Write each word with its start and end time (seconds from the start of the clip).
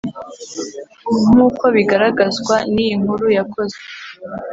Nk 1.29 1.37
uko 1.47 1.63
bigaragazwa 1.75 2.55
n 2.73 2.75
iyi 2.83 2.93
nkuru 3.01 3.25
yakozwe 3.37 3.81